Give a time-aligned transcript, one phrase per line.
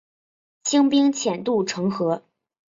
[0.63, 2.23] 清兵潜渡城河。